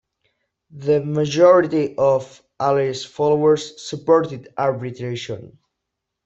[0.77, 5.59] The majority of Ali's followers supported arbitration.